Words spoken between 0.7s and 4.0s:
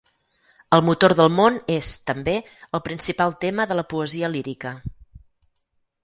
El motor del món és, també, el principal tema de la